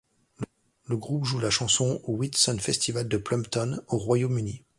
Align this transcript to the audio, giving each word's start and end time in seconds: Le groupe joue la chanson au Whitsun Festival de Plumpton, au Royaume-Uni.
Le 0.87 0.97
groupe 0.97 1.25
joue 1.25 1.37
la 1.37 1.51
chanson 1.51 1.99
au 2.05 2.13
Whitsun 2.13 2.59
Festival 2.59 3.07
de 3.07 3.17
Plumpton, 3.17 3.83
au 3.87 3.99
Royaume-Uni. 3.99 4.63